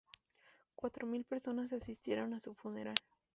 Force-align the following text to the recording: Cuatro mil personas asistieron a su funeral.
Cuatro 0.73 1.05
mil 1.05 1.25
personas 1.25 1.71
asistieron 1.73 2.33
a 2.33 2.39
su 2.39 2.55
funeral. 2.55 2.95